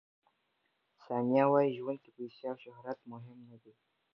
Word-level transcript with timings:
ثانیه 1.03 1.45
وايي، 1.51 1.75
ژوند 1.77 1.99
کې 2.03 2.11
پیسې 2.17 2.43
او 2.51 2.55
شهرت 2.65 2.99
مهم 3.11 3.39
نه 3.49 3.57
دي. 3.63 3.73